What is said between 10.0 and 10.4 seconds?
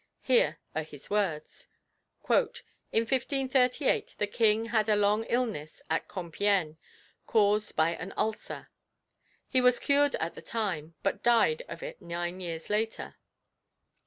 at